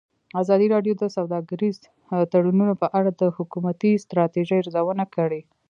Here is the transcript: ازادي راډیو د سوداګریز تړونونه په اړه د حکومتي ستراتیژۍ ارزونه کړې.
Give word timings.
ازادي 0.41 0.67
راډیو 0.75 0.93
د 0.97 1.03
سوداګریز 1.15 1.75
تړونونه 2.31 2.73
په 2.81 2.87
اړه 2.97 3.09
د 3.21 3.23
حکومتي 3.35 3.91
ستراتیژۍ 4.05 4.57
ارزونه 4.61 5.05
کړې. 5.15 5.41